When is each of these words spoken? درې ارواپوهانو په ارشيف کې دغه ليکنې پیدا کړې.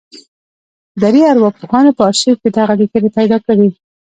درې 1.01 1.21
ارواپوهانو 1.31 1.95
په 1.97 2.01
ارشيف 2.09 2.37
کې 2.41 2.49
دغه 2.57 2.73
ليکنې 2.79 3.09
پیدا 3.17 3.37
کړې. 3.45 3.69